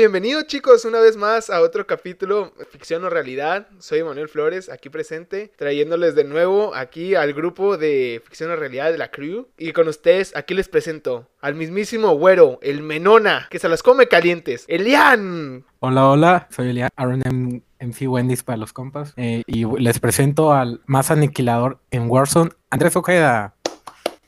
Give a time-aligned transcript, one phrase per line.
[0.00, 3.66] Bienvenidos chicos una vez más a otro capítulo Ficción o Realidad.
[3.80, 8.90] Soy Manuel Flores, aquí presente, trayéndoles de nuevo aquí al grupo de Ficción o Realidad
[8.92, 9.48] de la Crew.
[9.58, 14.08] Y con ustedes aquí les presento al mismísimo güero, el Menona, que se las come
[14.08, 15.66] calientes, Elian.
[15.80, 19.12] Hola, hola, soy Elian, Aaron M MC Wendy's para los compas.
[19.18, 23.54] eh, y les presento al más aniquilador en Warzone, Andrés Ojeda.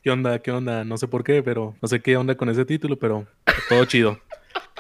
[0.02, 0.39] ¿Qué onda?
[0.41, 0.84] ¿Qué onda?
[0.84, 3.27] No sé por qué, pero no sé qué onda con ese título, pero
[3.70, 4.19] todo chido.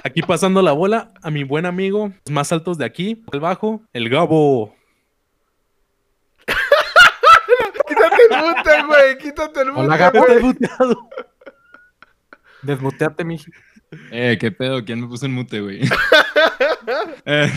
[0.04, 3.82] Aquí pasando la bola a mi buen amigo, los más altos de aquí, el bajo,
[3.92, 4.74] el Gabo.
[7.88, 9.80] Quítate el mute, güey, quítate el mute.
[9.80, 10.24] Hola, Gabo.
[10.24, 10.42] güey.
[10.42, 11.08] muteado.
[12.62, 13.38] Desmuteate, mi.
[14.10, 15.82] Eh, qué pedo, ¿quién me puso en mute, güey?
[17.24, 17.52] Eh,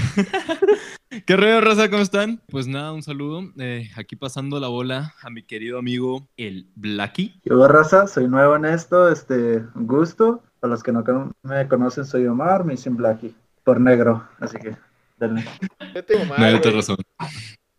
[1.24, 1.90] ¿Qué rollo, raza?
[1.90, 2.42] ¿Cómo están?
[2.50, 3.44] Pues nada, un saludo.
[3.58, 7.40] Eh, aquí pasando la bola a mi querido amigo, el Blacky.
[7.46, 10.44] Yo, raza, soy nuevo en esto, este, un gusto.
[10.60, 11.04] Para los que no
[11.44, 14.76] me conocen, soy Omar, me dicen Blacky, por negro, así que,
[15.18, 15.46] denle.
[15.94, 16.98] Yo tengo mal, No hay otra razón.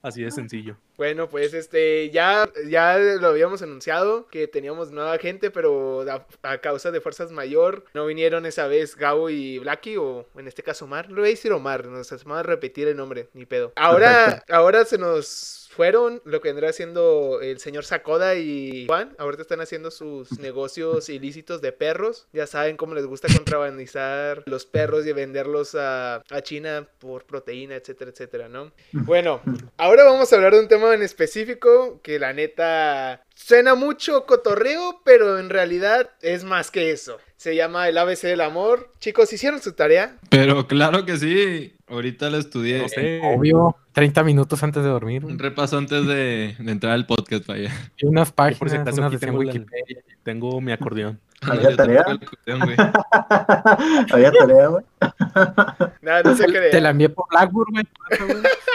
[0.06, 0.76] Así de sencillo.
[0.96, 6.58] Bueno, pues este, ya, ya lo habíamos anunciado que teníamos nueva gente, pero a, a
[6.58, 10.84] causa de fuerzas mayor no vinieron esa vez Gabo y Blacky, o en este caso
[10.84, 11.10] Omar.
[11.10, 13.72] Lo voy a decir Omar, nos vamos a repetir el nombre, ni pedo.
[13.74, 14.54] Ahora, Perfecto.
[14.54, 19.14] ahora se nos fueron lo que vendrá haciendo el señor Sakoda y Juan.
[19.18, 22.26] Ahorita están haciendo sus negocios ilícitos de perros.
[22.32, 27.76] Ya saben cómo les gusta contrabandizar los perros y venderlos a, a China por proteína,
[27.76, 28.72] etcétera, etcétera, ¿no?
[28.92, 29.42] Bueno,
[29.78, 35.02] Ahora vamos a hablar de un tema en específico que la neta suena mucho cotorreo,
[35.04, 37.18] pero en realidad es más que eso.
[37.36, 38.90] Se llama el ABC del amor.
[38.98, 40.16] Chicos, ¿hicieron su tarea?
[40.30, 41.74] Pero claro que sí.
[41.86, 42.80] Ahorita lo estudié.
[42.82, 43.20] No sé.
[43.22, 45.24] Obvio, 30 minutos antes de dormir.
[45.24, 47.70] Un repaso antes de, de entrar al podcast, vaya.
[47.98, 50.02] Y unas páginas, por si acaso unas tengo la- Wikipedia.
[50.22, 51.20] Tengo mi acordeón.
[51.42, 52.04] ¿Había Yo tarea?
[54.12, 54.84] Había tarea, güey.
[56.00, 57.84] Nada, no se Te la envié por Blackboard, güey.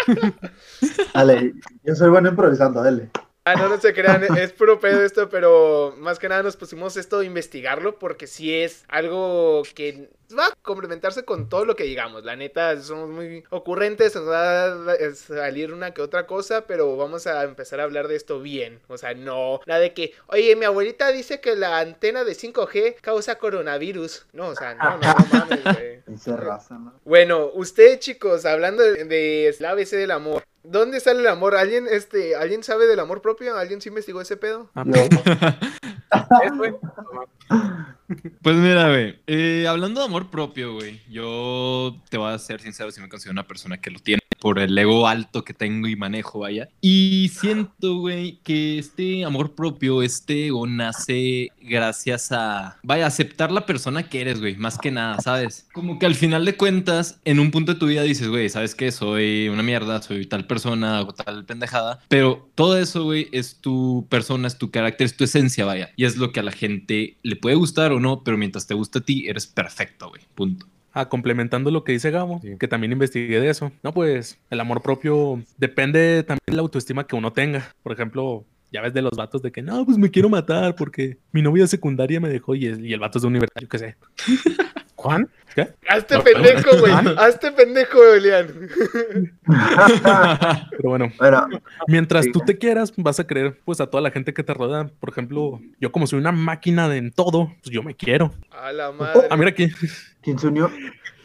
[1.13, 3.09] Dale, yo soy bueno improvisando, dale.
[3.43, 6.95] Ah, no, no se crean, es puro pedo esto, pero más que nada nos pusimos
[6.95, 11.83] esto a investigarlo porque sí es algo que va a complementarse con todo lo que
[11.83, 12.23] digamos.
[12.23, 17.25] La neta, somos muy ocurrentes, nos va a salir una que otra cosa, pero vamos
[17.25, 18.79] a empezar a hablar de esto bien.
[18.87, 22.97] O sea, no, nada de que, oye, mi abuelita dice que la antena de 5G
[23.01, 24.27] causa coronavirus.
[24.33, 26.01] No, o sea, no, no, no mames, güey.
[26.11, 26.93] Dice raza, ¿no?
[27.05, 30.43] Bueno, usted, chicos, hablando de, de la ABC del amor.
[30.63, 31.55] ¿Dónde sale el amor?
[31.55, 33.57] ¿Alguien, este, ¿Alguien sabe del amor propio?
[33.57, 34.69] ¿Alguien sí investigó ese pedo?
[34.75, 34.93] Ah, Yo,
[36.43, 36.73] Es, güey.
[38.41, 42.91] Pues mira, güey, eh, hablando de amor propio, güey, yo te voy a ser sincero,
[42.91, 45.95] si me considero una persona que lo tiene por el ego alto que tengo y
[45.95, 46.67] manejo, vaya.
[46.81, 53.67] Y siento, güey, que este amor propio, este ego nace gracias a, vaya, aceptar la
[53.67, 55.67] persona que eres, güey, más que nada, ¿sabes?
[55.73, 58.73] Como que al final de cuentas, en un punto de tu vida dices, güey, ¿sabes
[58.73, 58.91] qué?
[58.91, 64.07] Soy una mierda, soy tal persona, hago tal pendejada, pero todo eso, güey, es tu
[64.09, 65.91] persona, es tu carácter, es tu esencia, vaya.
[65.95, 68.73] Y es lo que a la gente le puede gustar o no, pero mientras te
[68.73, 70.21] gusta a ti, eres perfecto, güey.
[70.33, 70.65] Punto.
[70.93, 72.57] Ah, complementando lo que dice Gabo, Sí.
[72.59, 73.71] que también investigué de eso.
[73.83, 77.73] No, pues el amor propio depende también de la autoestima que uno tenga.
[77.81, 78.43] Por ejemplo,
[78.73, 81.65] ya ves de los vatos de que no, pues me quiero matar porque mi novia
[81.67, 83.95] secundaria me dejó y, es- y el vato es de universitario, qué sé.
[84.95, 85.27] Juan,
[85.89, 86.93] Hazte No, pendejo, güey.
[87.17, 88.47] Hazte pendejo, Elian.
[90.71, 91.47] Pero bueno, Bueno,
[91.87, 92.31] mientras Sí.
[92.31, 94.89] tú te quieras, vas a creer pues a toda la gente que te rodea.
[94.99, 98.31] Por ejemplo, yo como soy una máquina de en todo, pues yo me quiero.
[98.51, 99.27] A la madre.
[99.29, 99.69] Ah, mira aquí.
[100.21, 100.69] ¿Quién se unió?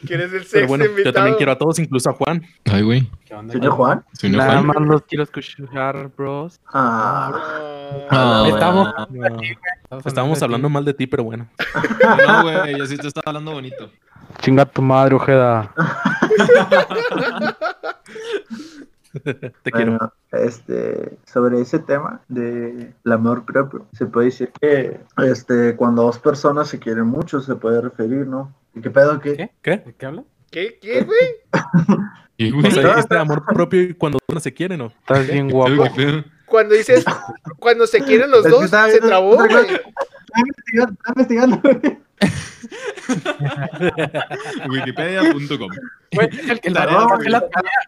[0.05, 1.13] ¿Quieres el Pero sexto bueno, yo invitado?
[1.15, 2.43] también quiero a todos, incluso a Juan.
[2.65, 3.09] Ay, güey.
[3.25, 3.51] ¿qué onda?
[3.51, 4.05] ¿Se unió Juan?
[4.23, 4.65] Nada fan.
[4.67, 6.59] más los quiero escuchar, bros.
[6.71, 7.31] Ah,
[8.09, 8.93] Ah, Ah, Estamos-
[9.89, 11.47] No, estábamos hablando mal de ti, pero bueno.
[12.27, 13.89] No, güey, yo sí te estaba hablando bonito.
[14.41, 15.73] Chinga tu madre, Ojeda.
[19.63, 20.13] Te quiero.
[20.31, 26.67] este, sobre ese tema del amor propio, se puede decir que, este, cuando dos personas
[26.67, 28.53] se quieren mucho, se puede referir, ¿no?
[28.75, 29.35] ¿Y qué pedo qué?
[29.35, 29.51] ¿Qué?
[29.61, 29.77] ¿Qué?
[29.77, 30.23] ¿De qué habla?
[30.51, 30.79] ¿Qué?
[30.81, 31.17] ¿Qué, güey?
[32.39, 34.93] Y, O sea, dijiste amor propio y cuando uno se quiere, ¿no?
[34.99, 35.85] Estás bien ¿qué guapo.
[36.45, 37.03] Cuando dices,
[37.57, 39.81] cuando se quieren los Es dos, se trabó, güey.
[40.27, 41.61] Está investigando, está investigando.
[44.69, 45.69] Wikipedia.com.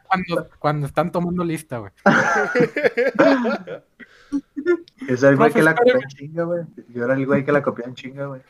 [0.07, 1.91] Cuando, cuando están tomando lista, güey.
[5.07, 6.61] Es el güey que la copia en chinga, güey.
[6.89, 8.41] Yo era el güey que la copia en chinga, güey.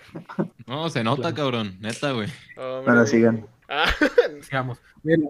[0.67, 1.77] No, se nota, cabrón.
[1.79, 2.27] Neta, güey.
[2.57, 3.47] Bueno, sigan.
[4.41, 5.25] Digamos, el,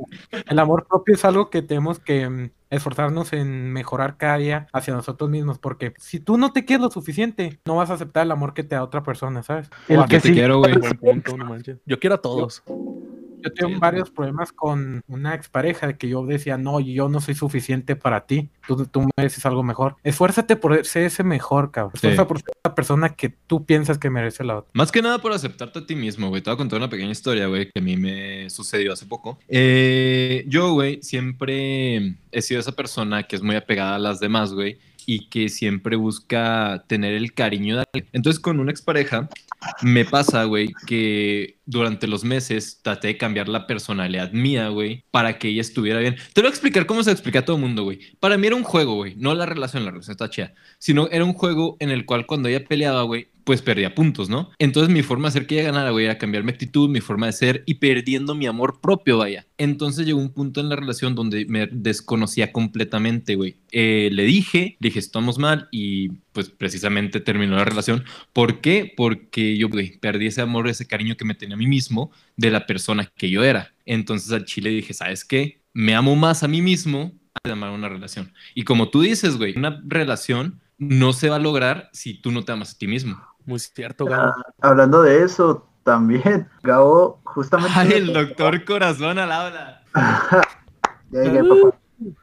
[0.47, 4.93] el amor propio es algo que tenemos que mm, esforzarnos en mejorar cada día hacia
[4.93, 8.31] nosotros mismos, porque si tú no te quieres lo suficiente, no vas a aceptar el
[8.31, 9.69] amor que te da otra persona, ¿sabes?
[9.87, 10.33] El O a que Yo te sí.
[10.33, 10.73] quiero, güey.
[11.85, 12.63] Yo quiero a todos.
[12.67, 12.98] yo
[13.55, 17.95] tengo varios problemas con una expareja de que yo decía, no, yo no soy suficiente
[17.95, 19.95] para ti, tú, tú mereces algo mejor.
[20.03, 21.93] Esfuérzate por ser ese mejor, cabrón.
[21.93, 22.07] Sí.
[22.07, 24.69] Esfuérzate por ser la persona que tú piensas que merece la otra.
[24.73, 26.41] Más que nada por aceptarte a ti mismo, güey.
[26.41, 29.39] Te voy a contar una pequeña historia, güey, que a mí me sucedió hace poco.
[29.47, 34.53] Eh, yo, güey, siempre he sido esa persona que es muy apegada a las demás,
[34.53, 34.77] güey,
[35.11, 38.11] y que siempre busca tener el cariño de alguien.
[38.13, 39.27] Entonces, con una expareja,
[39.81, 45.39] me pasa, güey, que durante los meses traté de cambiar la personalidad mía, güey, para
[45.39, 46.15] que ella estuviera bien.
[46.33, 47.99] Te voy a explicar cómo se explica a todo el mundo, güey.
[48.19, 51.25] Para mí era un juego, güey, no la relación, la relación está chida, sino era
[51.25, 54.51] un juego en el cual cuando ella peleaba, güey, pues perdía puntos, ¿no?
[54.59, 57.25] Entonces mi forma de hacer que ella ganara, güey, era cambiar mi actitud, mi forma
[57.25, 59.47] de ser y perdiendo mi amor propio, vaya.
[59.57, 63.57] Entonces llegó un punto en la relación donde me desconocía completamente, güey.
[63.71, 68.03] Eh, le dije, le dije, estamos mal y pues precisamente terminó la relación.
[68.33, 68.93] ¿Por qué?
[68.95, 72.51] Porque yo, güey, perdí ese amor, ese cariño que me tenía a mí mismo de
[72.51, 73.73] la persona que yo era.
[73.87, 75.63] Entonces al chile dije, ¿sabes qué?
[75.73, 77.13] Me amo más a mí mismo
[77.43, 78.31] de amar una relación.
[78.53, 82.45] Y como tú dices, güey, una relación no se va a lograr si tú no
[82.45, 83.19] te amas a ti mismo.
[83.49, 84.27] Muy cierto, Gabo.
[84.27, 87.73] Ah, hablando de eso, también, Gabo, justamente.
[87.75, 89.81] Ay, el doctor corazón al habla.
[91.11, 91.75] Ya llegué, papá.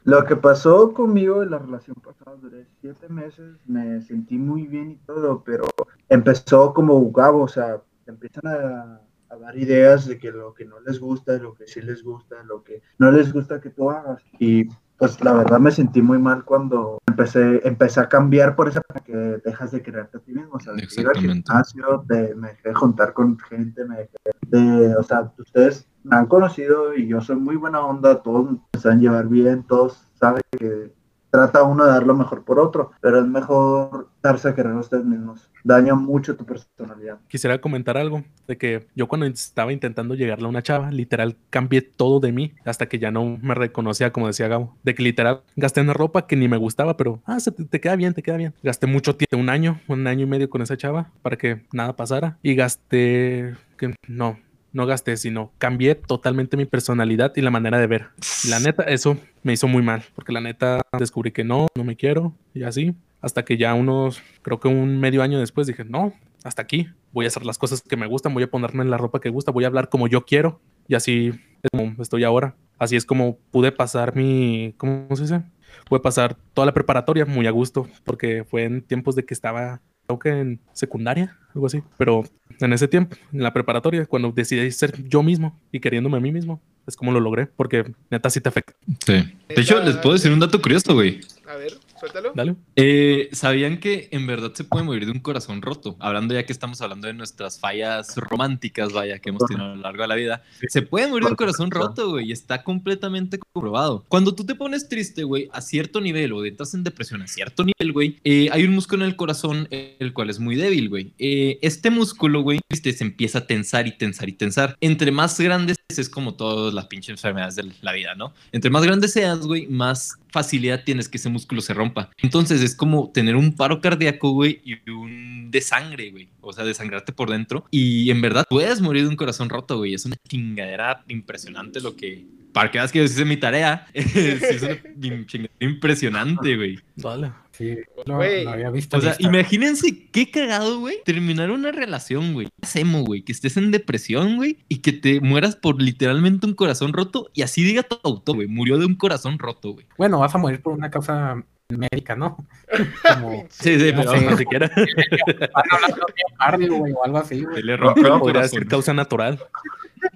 [0.05, 4.91] Lo que pasó conmigo en la relación pasada, duré siete meses, me sentí muy bien
[4.91, 5.65] y todo, pero
[6.07, 10.79] empezó como Gabo, o sea, empiezan a, a dar ideas de que lo que no
[10.79, 14.23] les gusta, lo que sí les gusta, lo que no les gusta que tú hagas.
[14.39, 18.81] Y pues la verdad me sentí muy mal cuando empecé, empecé a cambiar por esa
[19.05, 21.13] que dejas de creerte a ti mismo, o sea, de ir al
[21.43, 24.17] gimnasio, de- me dejé de juntar con gente, me dejé
[24.47, 28.79] de, o sea, ustedes me han conocido y yo soy muy buena onda, todos me
[28.79, 30.93] saben llevar bien, todos saben que
[31.29, 35.05] trata uno de dar lo mejor por otro, pero es mejor darse a querer ustedes
[35.05, 35.49] mismos.
[35.63, 37.19] Daña mucho tu personalidad.
[37.27, 41.81] Quisiera comentar algo de que yo cuando estaba intentando llegarle a una chava, literal cambié
[41.81, 44.75] todo de mí hasta que ya no me reconocía, como decía Gabo.
[44.83, 47.81] De que literal gasté en ropa que ni me gustaba, pero ah, se te, te
[47.81, 48.53] queda bien, te queda bien.
[48.63, 51.95] Gasté mucho tiempo, un año, un año y medio con esa chava para que nada
[51.95, 52.37] pasara.
[52.41, 54.37] Y gasté, que no,
[54.77, 58.07] no gasté, sino cambié totalmente mi personalidad y la manera de ver.
[58.45, 61.83] Y la neta, eso me hizo muy mal, porque la neta descubrí que no, no
[61.83, 62.95] me quiero y así.
[63.19, 66.13] Hasta que ya unos, creo que un medio año después dije, no,
[66.43, 66.87] hasta aquí.
[67.11, 69.29] Voy a hacer las cosas que me gustan, voy a ponerme en la ropa que
[69.29, 70.61] gusta, voy a hablar como yo quiero.
[70.87, 71.29] Y así
[71.63, 72.55] es como estoy ahora.
[72.77, 75.41] Así es como pude pasar mi, ¿cómo se dice?
[75.89, 79.81] Pude pasar toda la preparatoria muy a gusto, porque fue en tiempos de que estaba,
[80.07, 81.83] creo que en secundaria, algo así.
[81.97, 82.23] Pero
[82.59, 86.31] en ese tiempo, en la preparatoria, cuando decidí ser yo mismo y queriéndome a mí
[86.31, 88.73] mismo, es como lo logré, porque neta sí te afecta.
[89.05, 89.33] Sí.
[89.49, 91.19] De hecho, les puedo decir un dato curioso, güey.
[91.47, 92.33] A ver, suéltalo.
[92.35, 92.55] Dale.
[92.75, 95.95] Eh, ¿Sabían que en verdad se puede morir de un corazón roto?
[95.99, 99.81] Hablando ya que estamos hablando de nuestras fallas románticas, vaya, que hemos tenido a lo
[99.81, 100.43] largo de la vida.
[100.67, 104.05] Se puede morir de un corazón roto, güey, y está completamente comprobado.
[104.07, 107.63] Cuando tú te pones triste, güey, a cierto nivel, o entras en depresión a cierto
[107.63, 111.13] nivel, güey, eh, hay un músculo en el corazón, el cual es muy débil, güey.
[111.17, 114.77] Eh, este músculo, güey, este, se empieza a tensar y tensar y tensar.
[114.81, 118.33] Entre más grandes es como todas las pinches enfermedades de la vida, ¿no?
[118.51, 122.11] Entre más grande seas, güey, más facilidad tienes que ese músculo se rompa.
[122.21, 126.29] Entonces es como tener un paro cardíaco, güey, y un de sangre, güey.
[126.41, 127.65] O sea, desangrarte por dentro.
[127.71, 129.95] Y en verdad puedes morir de un corazón roto, güey.
[129.95, 132.25] Es una chingadera impresionante lo que...
[132.53, 136.79] Para que veas que hice mi tarea, es una chingadera impresionante, güey.
[136.95, 137.31] Dale.
[137.57, 138.97] Sí, lo, había visto.
[138.97, 140.97] O sea, imagínense qué cagado, güey.
[141.03, 142.47] Terminar una relación, güey.
[142.47, 143.23] ¿Qué hacemos, güey?
[143.23, 144.59] Que estés en depresión, güey.
[144.69, 147.31] Y que te mueras por literalmente un corazón roto.
[147.33, 148.47] Y así diga tu autor, güey.
[148.47, 149.87] Murió de un corazón roto, güey.
[149.97, 152.37] Bueno, vas a morir por una causa médica, ¿no?
[153.19, 154.21] Como Sí, sí, No pero.
[154.21, 157.63] Ni siquiera van a hablar de miocardio, güey, o algo así, se güey.
[157.63, 159.39] le rompió podría ser causa natural.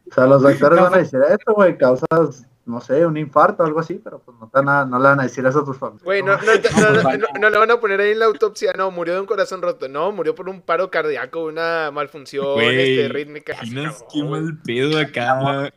[0.10, 3.66] O sea, los doctores van a decir esto, güey, causas, no sé, un infarto o
[3.66, 5.66] algo así, pero pues no, te van a- no le van a decir eso a
[5.66, 6.04] tus familiares.
[6.06, 8.74] Güey, no, no, no, no, no- no le van a poner ahí en la autopsia.
[8.78, 9.88] No, murió de un corazón roto.
[9.90, 13.54] No, murió por un paro cardíaco, una malfunción este, rítmica.
[13.54, 15.72] Imaginas qué mal pedo acá.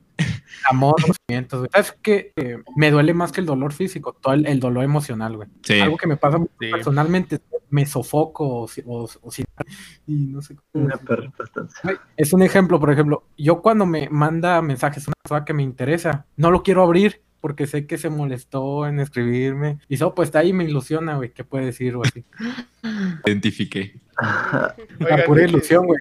[0.70, 1.70] Amor, sentimientos, güey.
[1.72, 2.32] ¿Sabes qué?
[2.36, 5.48] Eh, me duele más que el dolor físico, todo el, el dolor emocional, güey.
[5.62, 5.80] Sí.
[5.80, 6.70] Algo que me pasa Sí.
[6.70, 9.44] personalmente, me sofoco o, si- o, o si-
[10.06, 11.00] y no sé cómo Una
[12.16, 16.26] Es un ejemplo, por ejemplo, yo cuando me manda mensajes una persona que me interesa,
[16.36, 19.78] no lo quiero abrir porque sé que se molestó en escribirme.
[19.88, 22.08] Y eso, pues está ahí me ilusiona, güey, ¿qué puede decir, güey?
[22.10, 22.24] así?
[23.26, 24.00] Identifiqué.
[24.20, 26.00] La Oigan, pura ilusión, güey.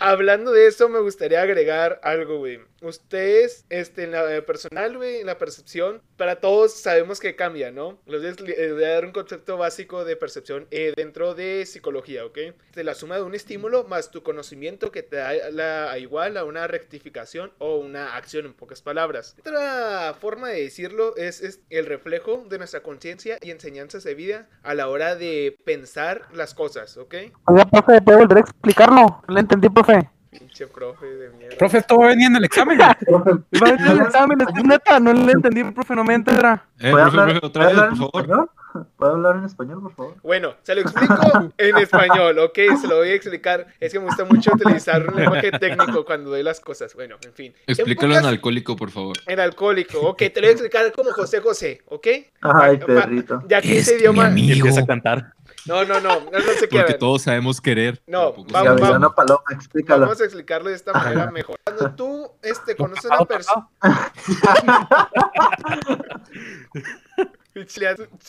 [0.00, 2.60] Hablando de eso, me gustaría agregar algo, güey.
[2.86, 7.98] Ustedes, este, en la personal, güey, en la percepción, para todos sabemos que cambia, ¿no?
[8.06, 12.38] Les voy a dar un concepto básico de percepción eh, dentro de psicología, ¿ok?
[12.74, 16.44] De la suma de un estímulo más tu conocimiento que te da la, igual a
[16.44, 19.36] una rectificación o una acción, en pocas palabras.
[19.38, 24.48] Otra forma de decirlo es, es el reflejo de nuestra conciencia y enseñanzas de vida
[24.62, 27.14] a la hora de pensar las cosas, ¿ok?
[27.46, 29.22] Oiga, profe, ¿puede volver a explicarlo?
[29.28, 30.15] No entendí, profe.
[30.38, 31.56] Pinche profe de mierda.
[31.56, 32.78] Profe, esto va a venir en el examen.
[33.06, 36.64] Profe, Iba a venir el examen, es neta, no le entendí, profe, no me entera.
[36.78, 38.50] Eh, ¿puede profe, hablar, profe, puede otra vez, por favor.
[38.98, 40.14] ¿Puede hablar en español, por favor?
[40.22, 43.66] Bueno, se lo explico en español, ok, se lo voy a explicar.
[43.80, 46.94] Es que me gusta mucho utilizar un lenguaje técnico cuando doy las cosas.
[46.94, 47.54] Bueno, en fin.
[47.66, 49.16] Explícalo en pocas- alcohólico, por favor.
[49.26, 52.06] En alcohólico, ok, te lo voy a explicar como José José, ok.
[52.42, 53.42] Ay, perrito.
[53.48, 54.26] Ya que Es ese mi idioma.
[54.26, 54.48] amigo.
[54.54, 55.32] Y empieza a cantar.
[55.66, 58.02] No, no, no, no, no se Porque todos sabemos querer.
[58.06, 60.02] No, vamos, sabemos- Gavilano Paloma, explícalo.
[60.02, 61.56] Vamos a explicarlo de esta manera mejor.
[61.64, 63.68] Cuando tú este, conoces a una persona.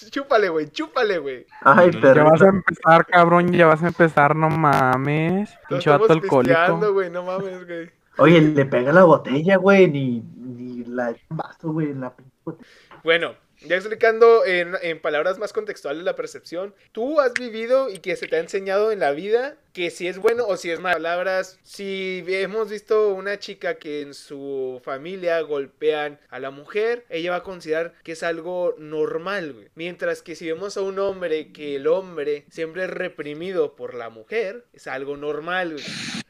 [0.10, 1.46] Chúpale, güey, chúpale, güey.
[1.62, 5.54] Ay, no, Ya vas a empezar, cabrón, ya vas a empezar, no mames.
[5.68, 6.94] Pinche alcohólico.
[6.94, 7.92] güey, no mames, güey.
[8.20, 12.70] Oye, le pega la botella, güey, ni, ni la vaso, güey, la pinche botella.
[13.04, 18.16] Bueno, ya explicando en, en palabras más contextuales la percepción, tú has vivido y que
[18.16, 20.96] se te ha enseñado en la vida que si es bueno o si es malo.
[20.98, 27.32] Palabras, si hemos visto una chica que en su familia golpean a la mujer, ella
[27.32, 29.68] va a considerar que es algo normal, güey.
[29.76, 34.10] Mientras que si vemos a un hombre que el hombre siempre es reprimido por la
[34.10, 35.86] mujer, es algo normal, güey.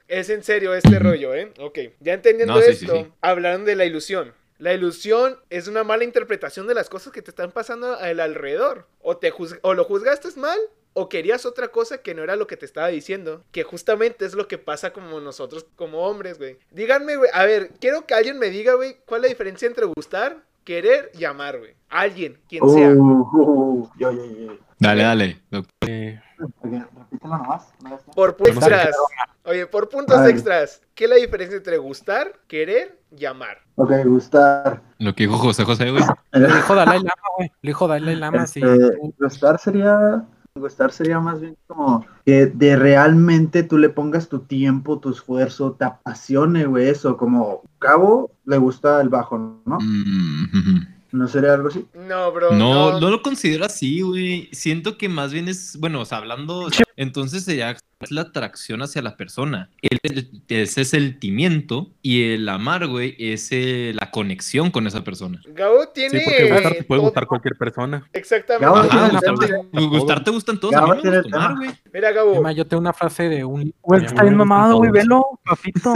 [0.09, 1.51] Es en serio este rollo, ¿eh?
[1.59, 3.11] Ok, ya entendiendo No, sí, sí, esto, sí.
[3.21, 4.33] hablaron de la ilusión.
[4.57, 8.87] La ilusión es una mala interpretación de las cosas que te están pasando al alrededor.
[8.99, 10.59] O, te o lo juzgaste mal
[10.99, 13.43] o querías otra cosa que no era lo que te estaba diciendo.
[13.51, 16.57] Que justamente es lo que pasa como nosotros como hombres, güey.
[16.71, 17.29] Díganme, güey.
[17.33, 21.11] A ver, quiero que alguien me diga, güey, cuál es la diferencia entre gustar, querer
[21.17, 21.73] y amar, güey.
[21.87, 22.89] Alguien, quien sea.
[22.89, 24.57] Uh, uh, uh, yo, yo, yo.
[24.77, 25.41] Dale, dale.
[25.87, 27.73] Eh, Ok, repítelo nomás.
[28.13, 28.95] Por puntos extras.
[29.43, 30.81] Oye, por puntos extras.
[30.93, 33.59] ¿Qué es la diferencia entre gustar, querer y amar?
[33.75, 34.81] Ok, gustar.
[34.99, 36.03] Lo que dijo José José, güey.
[36.33, 37.51] Le dijo Dalai Lama, güey.
[37.61, 38.61] Le dijo Dalai Lama, sí.
[38.61, 40.25] Este, gustar sería
[40.59, 45.73] gustar sería más bien como que de realmente tú le pongas tu tiempo, tu esfuerzo,
[45.73, 49.77] te apasione, güey, eso, como Cabo le gusta el bajo, ¿no?
[49.79, 50.96] Mm.
[51.11, 51.85] ¿No sería algo así?
[51.93, 52.51] No, bro.
[52.51, 54.49] No, no lo considero así, güey.
[54.51, 59.01] Siento que más bien es, bueno, o sea, hablando, entonces sería es la atracción hacia
[59.01, 59.71] la persona.
[59.81, 65.41] El, el- ese sentimiento y el amar, güey, es eh, la conexión con esa persona.
[65.47, 66.19] Gabo tiene.
[66.19, 68.07] sí, porque gustar te puede todo- gustar cualquier persona.
[68.13, 68.65] Exactamente.
[68.65, 70.75] Gabo Ajá, gustar, te, gustar te gustan todos.
[70.75, 71.69] A Gabo mí me gusta güey.
[71.91, 72.51] Mira, Gabo.
[72.51, 73.73] Yo tengo una frase de un.
[73.81, 75.95] Güey, está bien mamado, güey, velo, papito.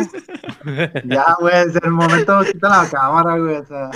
[1.06, 3.90] Ya, güey, es el momento, quita la cámara, güey, o sea,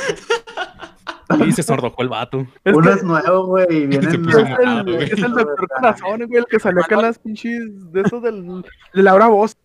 [1.48, 2.46] Y se sordocó el vato.
[2.64, 4.08] Es uno que es nuevo, güey, vienen...
[4.08, 5.04] Es el, güey.
[5.04, 8.64] es el doctor Corazón, güey, el que salió acá en las pinches de esos del,
[8.94, 9.58] de Laura Voz.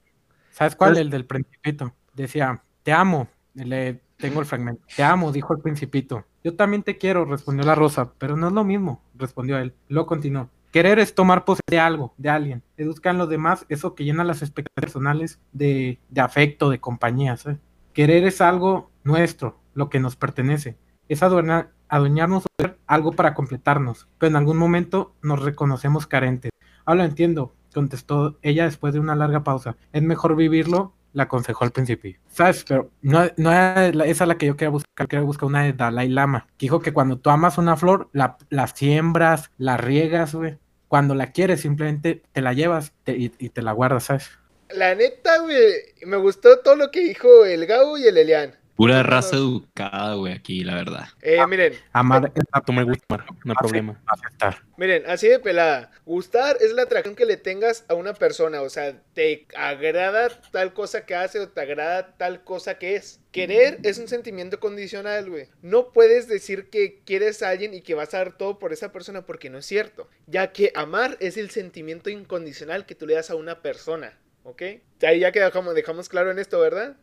[0.51, 0.97] ¿Sabes cuál?
[0.97, 1.95] El del principito.
[2.15, 3.29] Decía, te amo.
[3.55, 4.83] Le tengo el fragmento.
[4.95, 6.25] Te amo, dijo el principito.
[6.45, 9.75] Yo también te quiero, respondió la rosa, pero no es lo mismo, respondió él.
[9.89, 10.49] Luego continuó.
[10.73, 12.63] Querer es tomar posesión de algo, de alguien.
[12.77, 17.37] En los demás eso que llena las expectativas personales de, de afecto, de compañía.
[17.37, 17.59] ¿sabes?
[17.93, 20.77] Querer es algo nuestro, lo que nos pertenece.
[21.11, 26.53] Es adueñar- adueñarnos de algo para completarnos, pero en algún momento nos reconocemos carentes.
[26.85, 29.77] Ah, lo entiendo, contestó ella después de una larga pausa.
[29.93, 32.17] Es mejor vivirlo, le aconsejó al principio.
[32.29, 32.65] ¿Sabes?
[32.69, 35.73] Pero no, no era la- esa la que yo quería buscar, quería buscar una de
[35.73, 40.33] Dalai Lama, que dijo que cuando tú amas una flor, la, la siembras, la riegas,
[40.33, 40.59] güey.
[40.87, 44.31] Cuando la quieres, simplemente te la llevas y te la guardas, ¿sabes?
[44.73, 45.59] La neta, güey,
[46.07, 48.55] me gustó todo lo que dijo el Gabo y el Elian.
[48.81, 51.07] Pura raza educada, güey, aquí, la verdad.
[51.21, 54.03] Eh, miren, Amar es Tú me gusta, no hay problema.
[54.07, 54.63] aceptar.
[54.79, 55.91] miren, así de pelada.
[56.07, 58.63] Gustar es la atracción que le tengas a una persona.
[58.63, 63.21] O sea, te agrada tal cosa que hace o te agrada tal cosa que es.
[63.33, 65.49] Querer es un sentimiento condicional, güey.
[65.61, 68.93] No puedes decir que quieres a alguien y que vas a dar todo por esa
[68.93, 70.09] persona porque no es cierto.
[70.27, 74.19] Ya que amar es el sentimiento incondicional que tú le das a una persona.
[74.43, 74.63] ¿Ok?
[75.03, 76.97] Ahí ya que dejamos, dejamos claro en esto, ¿verdad?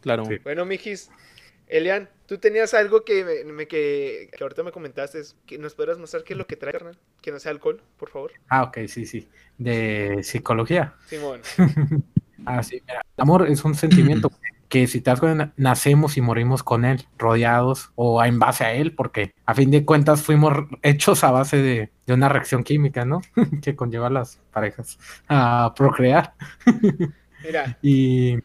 [0.00, 0.24] Claro.
[0.26, 0.38] Sí.
[0.42, 1.10] Bueno, mijis,
[1.66, 5.98] Elian, tú tenías algo que, me, me- que, que ahorita me comentaste, que nos podrás
[5.98, 6.98] mostrar qué es lo que trae, carnal.
[7.22, 8.32] Que no sea alcohol, por favor.
[8.48, 9.28] Ah, ok, sí, sí.
[9.58, 10.94] De psicología.
[11.06, 11.40] Simón.
[12.46, 14.30] Ah, sí, mira, el amor es un sentimiento
[14.68, 18.74] que si te das cuenta, nacemos y morimos con él, rodeados o en base a
[18.74, 23.06] él, porque a fin de cuentas fuimos hechos a base de, de una reacción química,
[23.06, 23.22] ¿no?
[23.62, 26.34] que conlleva a las parejas a procrear.
[27.42, 28.38] Mira, Y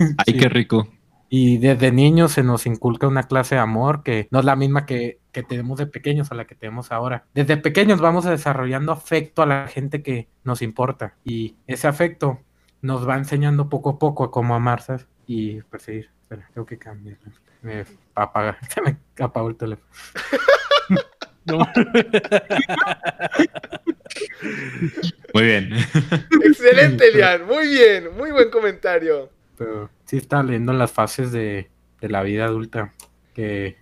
[0.18, 0.38] Ay, Sí.
[0.38, 0.88] qué rico.
[1.28, 4.84] Y desde niños se nos inculca una clase de amor que no es la misma
[4.84, 7.24] que, que tenemos de pequeños a la que tenemos ahora.
[7.34, 11.14] Desde pequeños vamos desarrollando afecto a la gente que nos importa.
[11.22, 12.40] Y ese afecto
[12.82, 15.06] nos va enseñando poco a poco a cómo amar, ¿sabes?
[15.28, 16.10] Y perseguir.
[16.22, 17.18] Espera, tengo que cambiar.
[17.62, 17.84] Me
[18.16, 19.88] apaga, se me apagó el teléfono.
[21.46, 21.66] No.
[25.34, 25.70] Muy bien.
[26.44, 27.46] Excelente, Lian.
[27.46, 28.14] Muy bien.
[28.16, 29.30] Muy buen comentario.
[29.60, 31.68] Pero sí está leyendo las fases de,
[32.00, 32.94] de la vida adulta
[33.34, 33.76] que,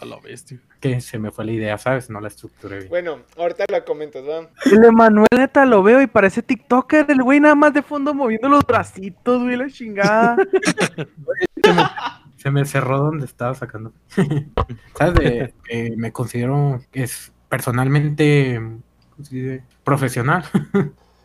[0.00, 0.60] A la bestia.
[0.78, 2.08] que se me fue la idea, ¿sabes?
[2.08, 2.88] No la estructuré bien.
[2.88, 4.48] Bueno, ahorita la comentas, ¿va?
[4.70, 8.48] El Emanuel neta lo veo y parece TikToker, el güey nada más de fondo moviendo
[8.48, 10.36] los bracitos, güey, la chingada.
[12.36, 13.92] Se me cerró donde estaba sacando.
[14.96, 15.14] ¿Sabes?
[15.14, 18.60] De, que me considero que es personalmente
[19.16, 19.98] ¿cómo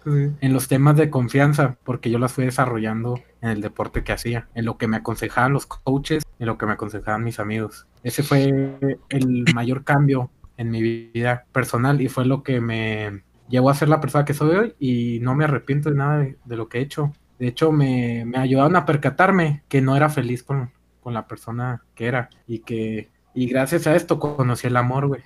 [0.05, 4.47] en los temas de confianza, porque yo las fui desarrollando en el deporte que hacía,
[4.55, 7.87] en lo que me aconsejaban los coaches, en lo que me aconsejaban mis amigos.
[8.03, 8.77] Ese fue
[9.09, 13.89] el mayor cambio en mi vida personal y fue lo que me llevó a ser
[13.89, 16.79] la persona que soy hoy y no me arrepiento de nada de, de lo que
[16.79, 17.13] he hecho.
[17.39, 21.83] De hecho, me, me ayudaron a percatarme que no era feliz con, con la persona
[21.95, 25.21] que era y que y gracias a esto conocí el amor, güey.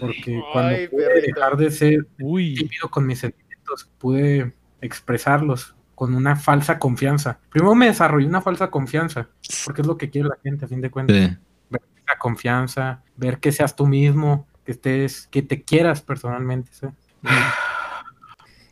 [0.00, 3.45] Porque cuando Ay, pude dejar de ser Uy, tímido con mis sentimientos,
[3.98, 7.40] pude expresarlos con una falsa confianza.
[7.50, 9.28] Primero me desarrollé una falsa confianza,
[9.64, 11.16] porque es lo que quiere la gente a fin de cuentas.
[11.16, 11.36] Sí.
[11.70, 16.70] La confianza, ver que seas tú mismo, que estés, que te quieras personalmente.
[16.72, 16.86] ¿sí?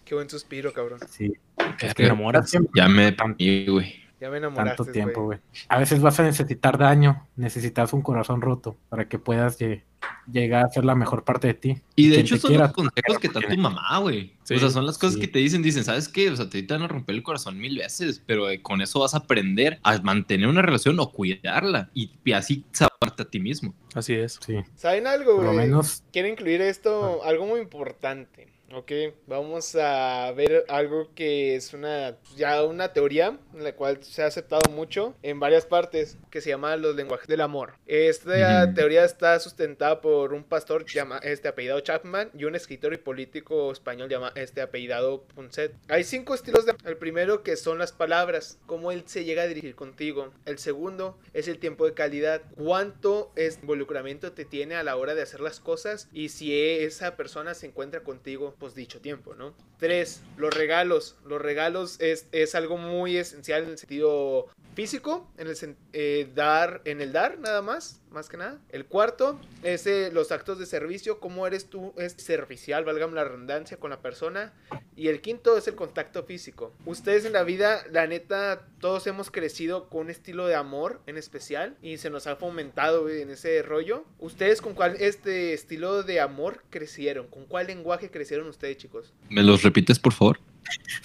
[0.04, 1.00] Qué buen suspiro, cabrón.
[1.08, 1.32] Sí,
[1.80, 2.52] es que enamoras.
[2.74, 4.03] Ya me deprimí, güey.
[4.20, 5.38] Ya me enamoraste, tanto tiempo, güey.
[5.68, 9.82] A veces vas a necesitar daño, necesitas un corazón roto para que puedas lle-
[10.30, 11.82] llegar a ser la mejor parte de ti.
[11.96, 14.32] Y de hecho son quiera, los consejos que te da tu mamá, güey.
[14.44, 14.54] Sí.
[14.54, 15.20] o sea, son las cosas Sí.
[15.20, 16.30] que te dicen, dicen, ¿sabes qué?
[16.30, 19.14] O sea, te van a romper el corazón mil veces, pero eh, con eso vas
[19.14, 21.90] a aprender a mantener una relación o cuidarla.
[21.94, 23.74] Y, y así saberte a ti mismo.
[23.94, 24.38] Así es.
[24.44, 25.56] Sí, ¿Saben algo, güey?
[25.56, 28.48] menos Quiero incluir esto, algo muy importante.
[28.76, 28.90] Ok,
[29.28, 34.26] vamos a ver algo que es una ya una teoría en la cual se ha
[34.26, 37.74] aceptado mucho en varias partes que se llama los lenguajes del amor.
[37.86, 42.96] Esta teoría está sustentada por un pastor llama este apellidado Chapman y un escritor y
[42.96, 45.72] político español llama este apellidado Punset.
[45.88, 49.46] Hay cinco estilos de el primero que son las palabras, cómo él se llega a
[49.46, 50.32] dirigir contigo.
[50.46, 55.14] El segundo es el tiempo de calidad, cuánto es involucramiento te tiene a la hora
[55.14, 59.52] de hacer las cosas y si esa persona se encuentra contigo pues dicho tiempo, ¿no?
[59.76, 61.16] Tres, los regalos.
[61.26, 66.80] Los regalos es, es algo muy esencial en el sentido físico, en el eh, dar,
[66.86, 68.58] en el dar nada más, más que nada.
[68.70, 73.24] El cuarto es eh, los actos de servicio, cómo eres tú, es servicial, válgame la
[73.24, 74.52] redundancia con la persona.
[74.96, 76.72] Y el quinto es el contacto físico.
[76.86, 81.16] Ustedes en la vida, la neta, todos hemos crecido con un estilo de amor en
[81.18, 84.04] especial y se nos ha fomentado güey, en ese rollo.
[84.18, 87.26] ¿Ustedes con cuál este estilo de amor crecieron?
[87.28, 89.12] ¿Con cuál lenguaje crecieron ustedes, chicos?
[89.28, 90.38] ¿Me los repites, por favor?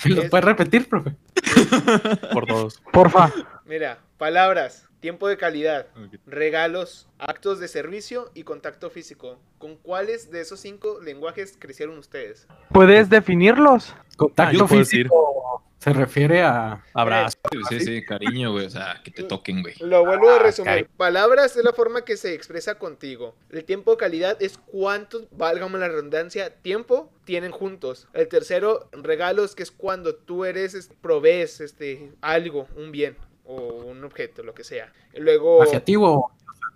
[0.06, 1.15] ¿Me lo Es- puedes repetir, profe?
[2.34, 2.82] Por todos.
[2.93, 3.32] Porfa.
[3.65, 5.88] Mira, palabras, tiempo de calidad,
[6.25, 9.39] regalos, actos de servicio y contacto físico.
[9.57, 12.47] ¿Con cuáles de esos cinco lenguajes crecieron ustedes?
[12.71, 13.95] ¿Puedes definirlos?
[14.17, 17.38] Contacto físico se refiere a Abrazo.
[17.69, 18.65] Sí, sí, cariño, güey.
[18.65, 19.75] O sea, que te toquen, güey.
[19.79, 20.89] Lo vuelvo a Ah, resumir.
[20.97, 23.35] Palabras es la forma que se expresa contigo.
[23.49, 28.07] El tiempo de calidad es cuánto, válgame la redundancia, tiempo tienen juntos.
[28.13, 33.15] El tercero, regalos, que es cuando tú eres, es- provees este, algo, un bien
[33.49, 34.93] o un objeto, lo que sea.
[35.15, 35.83] Luego hacia.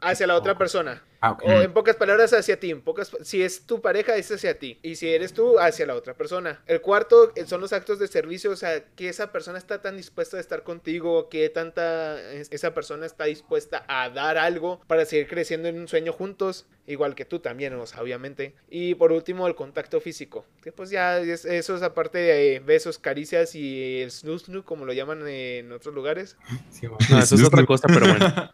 [0.01, 1.01] Hacia la otra persona.
[1.25, 1.37] Ah.
[1.41, 2.71] O en pocas palabras, hacia ti.
[2.71, 4.77] En pocas, si es tu pareja, es hacia ti.
[4.83, 6.61] Y si eres tú, hacia la otra persona.
[6.67, 8.51] El cuarto eh, son los actos de servicio.
[8.51, 11.29] O sea, que esa persona está tan dispuesta a estar contigo.
[11.29, 15.87] Que tanta es- esa persona está dispuesta a dar algo para seguir creciendo en un
[15.87, 16.65] sueño juntos.
[16.85, 18.55] Igual que tú también, o sea, obviamente.
[18.69, 20.45] Y por último, el contacto físico.
[20.61, 24.11] Que pues ya es, eso es aparte de eh, besos, caricias y el
[24.65, 26.35] como lo llaman en otros lugares.
[26.69, 26.97] Sí, güey.
[27.09, 28.51] No, eso es otra cosa, pero bueno.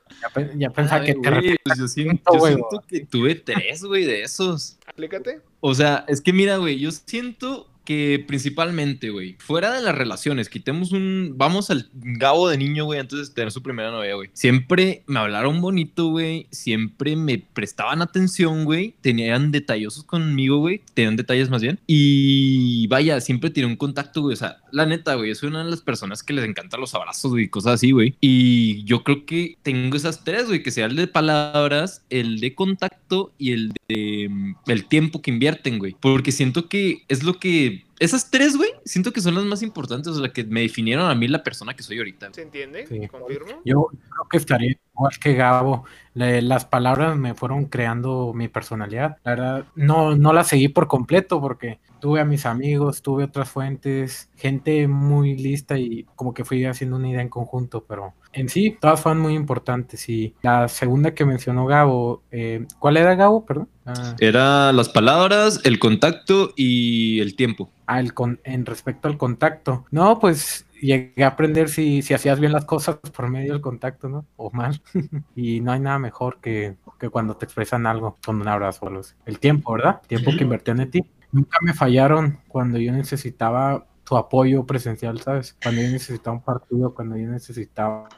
[0.56, 4.06] ya, pensaba que te güey, referías pues yo siento, yo siento que tuve tres, güey,
[4.06, 4.78] de esos.
[4.86, 5.42] Explícate.
[5.62, 10.48] O sea, es que mira, güey, yo siento que principalmente, güey, fuera de las relaciones,
[10.48, 11.34] quitemos un.
[11.38, 14.30] Vamos al Gabo de niño, güey, antes de tener su primera novia, güey.
[14.34, 16.46] Siempre me hablaron bonito, güey.
[16.52, 18.94] Siempre me prestaban atención, güey.
[19.02, 20.84] Tenían detallosos conmigo, güey.
[20.94, 21.80] Tenían detalles más bien.
[21.88, 24.34] Y vaya, siempre tenía un contacto, güey.
[24.34, 27.40] O sea, la neta, güey, soy una de las personas que les encantan los abrazos
[27.40, 28.14] y cosas así, güey.
[28.22, 32.54] Y yo creo que tengo esas tres, güey, que sea el de palabras, el de
[32.54, 35.96] contacto y el mm, el tiempo que invierten, güey.
[36.00, 40.14] Porque siento que es lo que esas tres, güey, siento que son las más importantes,
[40.16, 42.30] o las que me definieron a mí la persona que soy ahorita.
[42.34, 42.88] ¿Se entiende?
[42.88, 43.08] Sí.
[43.10, 43.62] ¿Confirmo?
[43.66, 45.84] Yo creo que estaría igual que Gabo.
[46.14, 49.18] Le- las palabras me fueron creando mi personalidad.
[49.26, 53.50] La verdad, no, no las seguí por completo porque tuve a mis amigos, tuve otras
[53.50, 58.50] fuentes, gente muy lista y como que fui haciendo una idea en conjunto, pero en
[58.50, 60.08] sí, todas fueron muy importantes.
[60.10, 63.46] Y la segunda que mencionó Gabo, eh, ¿cuál era Gabo?
[63.46, 63.70] Perdón.
[63.86, 67.70] Ah, Era las palabras, el contacto y el tiempo.
[67.88, 69.86] Ah, el con, en respecto al contacto.
[69.92, 74.10] No, pues llegué a aprender si, si hacías bien las cosas por medio del contacto,
[74.10, 74.26] ¿no?
[74.38, 74.82] O mal.
[75.36, 78.90] y no hay nada mejor que, que cuando te expresan algo con un abrazo.
[79.26, 80.02] El tiempo, ¿verdad?
[80.08, 81.04] Tiempo que invertían en ti.
[81.32, 85.56] Nunca me fallaron cuando yo necesitaba tu apoyo presencial, ¿sabes?
[85.62, 88.10] Cuando yo necesitaba un partido, cuando yo necesitaba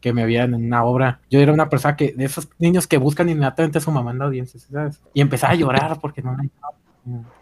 [0.00, 1.20] que me vieran en una obra.
[1.28, 4.20] Yo era una persona que, de esos niños que buscan inmediatamente a su mamá en
[4.20, 5.02] la audiencia, ¿sabes?
[5.12, 6.44] Y empezaba a llorar porque no la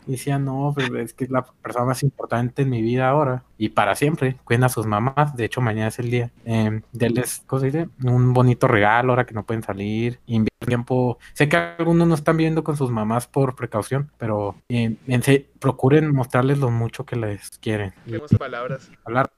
[0.07, 3.43] y decía, no, pero es que es la persona más importante en mi vida ahora
[3.59, 4.37] y para siempre.
[4.45, 5.37] Cuiden a sus mamás.
[5.37, 6.31] De hecho, mañana es el día.
[6.45, 7.89] Eh, denles, ¿cómo se dice?
[8.05, 10.19] Un bonito regalo ahora que no pueden salir.
[10.27, 11.19] Invierten tiempo.
[11.33, 15.47] Sé que algunos no están viendo con sus mamás por precaución, pero eh, en se-
[15.61, 17.93] procuren mostrarles lo mucho que les quieren.
[18.05, 18.91] Tenemos palabras.
[19.05, 19.31] hablar.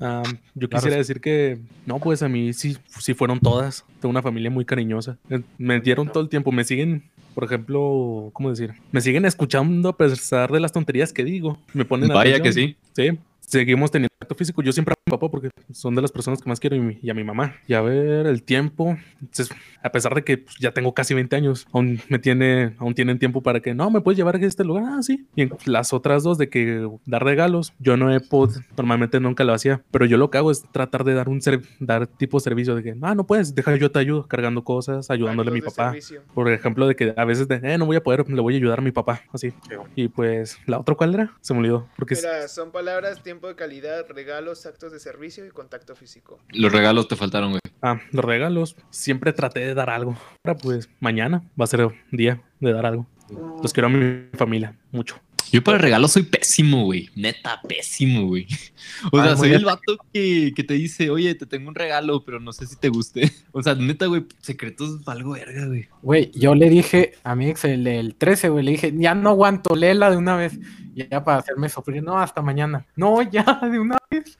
[0.00, 0.22] Ah,
[0.54, 3.84] yo quisiera decir que, no, pues a mí sí, sí fueron todas.
[4.00, 5.18] Tengo una familia muy cariñosa.
[5.58, 8.74] Me dieron todo el tiempo, me siguen, por ejemplo, ¿cómo decir?
[8.92, 11.58] Me siguen escuchando a pesar de las tonterías que digo.
[11.74, 12.76] Me ponen Vaya que sí.
[12.92, 14.62] Sí, seguimos teniendo contacto físico.
[14.62, 17.24] Yo siempre mi papá porque son de las personas que más quiero y, a mi
[17.24, 17.56] mamá.
[17.66, 19.50] Y a ver, el tiempo, entonces,
[19.82, 23.18] a pesar de que pues, ya tengo casi 20 años, aún me tiene, aún tienen
[23.18, 24.84] tiempo para que no me puedes llevar a este lugar.
[24.86, 25.26] Ah, sí.
[25.34, 29.42] Y en las otras dos de que dar regalos, yo no he podido, normalmente nunca
[29.42, 32.38] lo hacía, pero yo lo que hago es tratar de dar un ser, dar tipo
[32.38, 35.54] de servicio de que, ah, no puedes, deja yo te ayudo cargando cosas, ayudándole a
[35.54, 35.90] mi papá.
[35.90, 36.22] servicio.
[36.32, 38.56] Por ejemplo, de que a veces de, eh, no voy a poder, le voy a
[38.56, 39.52] ayudar a mi papá, así.
[39.96, 41.36] Y pues, ¿la otra cuál era?
[41.40, 41.88] Se me olvidó.
[41.96, 46.38] Porque Mira, son palabras, tiempo de calidad, regalos, actos de servicio y contacto físico.
[46.50, 47.60] Los regalos te faltaron, güey.
[47.80, 48.76] Ah, los regalos.
[48.90, 50.16] Siempre traté de dar algo.
[50.44, 53.06] Ahora, pues, mañana va a ser día de dar algo.
[53.62, 55.20] Los quiero a mi familia, mucho.
[55.50, 57.10] Yo para regalos soy pésimo, güey.
[57.14, 58.46] Neta, pésimo, güey.
[59.12, 62.24] O Ay, sea, soy el vato que, que te dice, oye, te tengo un regalo,
[62.24, 63.30] pero no sé si te guste.
[63.52, 65.88] O sea, neta, güey, secretos valgo verga, güey.
[66.02, 69.30] Güey, yo le dije a mi ex el, el 13, güey, le dije, ya no
[69.30, 70.58] aguanto, léela de una vez.
[70.94, 72.86] Ya para hacerme sufrir, no, hasta mañana.
[72.96, 74.36] No, ya, de una vez.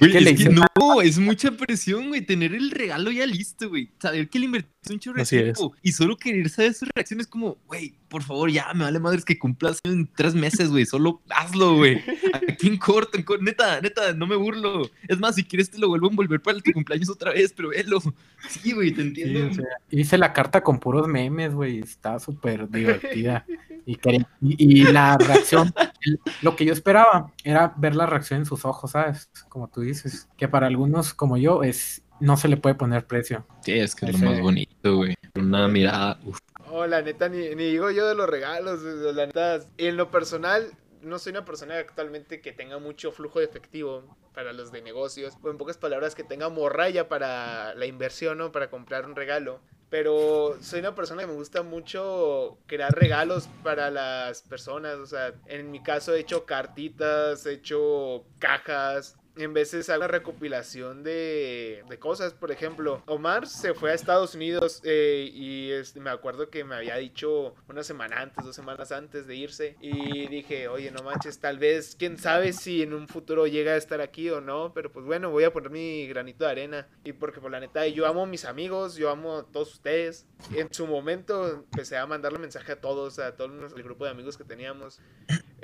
[0.00, 3.68] Güey, ¿Qué le es que no, es mucha presión, güey, tener el regalo ya listo,
[3.68, 3.90] güey.
[4.00, 7.94] Saber que le invertiste un chorro de y solo querer saber sus reacciones como, güey,
[8.08, 12.02] por favor, ya, me vale madres que cumplas en tres meses, güey, solo hazlo, güey.
[12.48, 14.88] Aquí en corto, en corto, neta, neta, no me burlo.
[15.08, 17.68] Es más, si quieres te lo vuelvo a envolver para tu cumpleaños otra vez, pero
[17.70, 18.00] velo.
[18.48, 19.48] Sí, güey, te Sí, entiendo.
[19.50, 23.44] o sea, hice la carta con puros memes, güey, está súper divertida.
[23.84, 25.65] Y, quería- y, y la reacción,
[26.42, 29.30] lo que yo esperaba era ver la reacción en sus ojos, ¿sabes?
[29.48, 33.46] Como tú dices, que para algunos como yo es no se le puede poner precio.
[33.60, 35.14] Sí, es que es lo más bonito, güey.
[35.34, 36.38] Una mirada, uf.
[36.70, 38.80] Oh, la neta, ni, ni digo yo de los regalos.
[38.82, 40.70] La neta, en lo personal,
[41.06, 45.36] no soy una persona actualmente que tenga mucho flujo de efectivo para los de negocios.
[45.42, 49.60] O en pocas palabras, que tenga morralla para la inversión o para comprar un regalo.
[49.88, 54.96] Pero soy una persona que me gusta mucho crear regalos para las personas.
[54.96, 59.16] O sea, en mi caso he hecho cartitas, he hecho cajas.
[59.36, 62.32] En veces hago una recopilación de, de cosas.
[62.32, 65.70] Por ejemplo, Omar se fue a Estados Unidos eh, y
[66.00, 69.76] me acuerdo que me había dicho una semana antes, dos semanas antes de irse.
[69.80, 73.76] Y dije, oye, no manches, tal vez, quién sabe si en un futuro llega a
[73.76, 74.72] estar aquí o no.
[74.72, 76.88] Pero pues bueno, voy a poner mi granito de arena.
[77.04, 80.26] Y porque por la neta, yo amo a mis amigos, yo amo a todos ustedes.
[80.54, 84.36] En su momento empecé a mandarle mensaje a todos, a todo el grupo de amigos
[84.36, 85.00] que teníamos.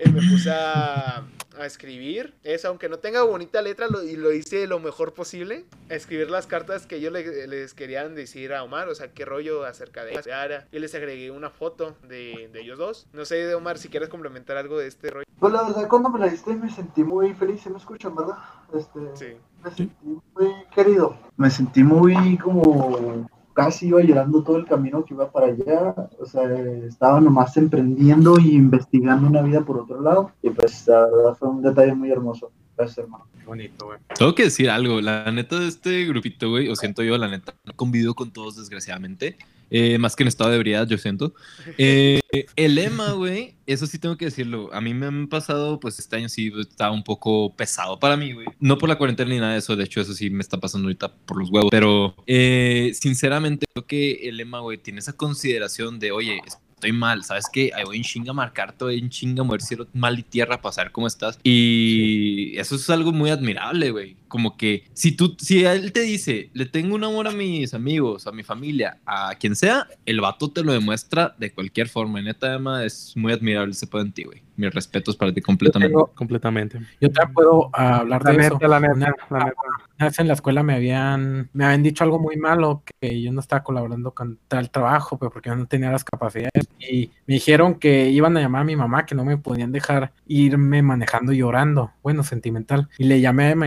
[0.05, 1.19] Eh, me puse a,
[1.59, 2.35] a escribir.
[2.43, 5.65] Es, aunque no tenga bonita letra, lo, y lo hice lo mejor posible.
[5.91, 9.25] A escribir las cartas que yo le- les querían decir a Omar, o sea, qué
[9.25, 10.67] rollo acerca de Ara.
[10.73, 13.07] Y les agregué una foto de, de ellos dos.
[13.13, 15.27] No sé, Omar, si quieres complementar algo de este rollo.
[15.39, 17.63] Pues la verdad, cuando me la diste me sentí muy feliz.
[17.63, 18.39] ¿Se me escuchan, verdad?
[18.75, 19.37] Este, Sí.
[19.63, 19.95] Me sentí
[20.35, 21.17] muy querido.
[21.37, 25.95] Me sentí muy como casi iba llorando todo el camino que iba para allá.
[26.19, 26.43] O sea,
[26.87, 30.31] estaba nomás emprendiendo y investigando una vida por otro lado.
[30.43, 32.51] Y pues la verdad fue un detalle muy hermoso.
[32.77, 33.27] Gracias, hermano.
[33.39, 33.99] Qué bonito, güey.
[34.17, 37.55] Tengo que decir algo, la neta de este grupito, güey, o siento yo, la neta,
[37.65, 39.37] no convivo con todos desgraciadamente,
[39.73, 41.35] eh, más que en estado de ebriedad, yo siento.
[41.79, 42.21] Eh,
[42.57, 46.17] el lema, güey, eso sí tengo que decirlo, a mí me han pasado, pues este
[46.17, 48.47] año sí está un poco pesado para mí, güey.
[48.61, 50.87] No por la cuarentena ni nada de eso, de hecho eso sí me está pasando
[50.87, 55.99] ahorita por los huevos, pero eh, sinceramente creo que el lema, güey, tiene esa consideración
[55.99, 56.41] de, oye,
[56.83, 57.71] estoy mal, ¿sabes qué?
[57.75, 60.61] Ahí voy en chinga a marcarte, voy en chinga a mover cielo, mal y tierra
[60.61, 61.39] para saber cómo estás.
[61.45, 64.17] Y eso es algo muy admirable, güey.
[64.33, 68.27] Como que si tú, si él te dice, le tengo un amor a mis amigos,
[68.27, 72.19] a mi familia, a quien sea, el vato te lo demuestra de cualquier forma.
[72.19, 74.43] Y neta, Emma, es muy admirable ese pedo en ti, güey.
[74.57, 75.93] Mis respetos para ti completamente.
[75.93, 76.79] tengo- Completamente.
[77.01, 78.69] Yo también puedo ah, hablar La de neta, eso.
[78.69, 79.57] la neta, Una- la neta.
[79.99, 83.33] Una vez en la escuela me habían, me habían dicho algo muy malo, que yo
[83.33, 86.67] no estaba colaborando con tal trabajo, pero porque yo no tenía las capacidades.
[86.79, 90.13] Y me dijeron que iban a llamar a mi mamá, que no me podían dejar
[90.27, 92.89] irme manejando llorando, bueno, sentimental.
[92.99, 93.67] Y le llamé a Emma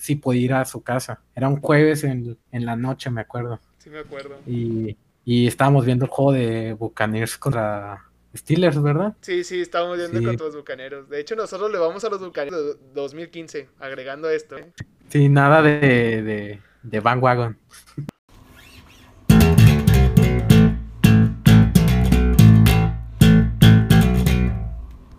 [0.00, 1.20] si podía ir a su casa.
[1.34, 3.60] Era un jueves en, en la noche, me acuerdo.
[3.78, 4.36] Sí me acuerdo.
[4.46, 8.04] Y, y estábamos viendo el juego de Buccaneers contra
[8.36, 9.16] Steelers, ¿verdad?
[9.20, 10.24] Sí, sí, estamos viendo Sí.
[10.24, 11.08] contra los bucaneros.
[11.08, 14.58] De hecho, nosotros le vamos a los bucaneros de 2015, agregando esto.
[14.58, 14.72] ¿eh?
[15.08, 15.78] Sí, nada de,
[16.22, 17.58] de, de Van Wagon.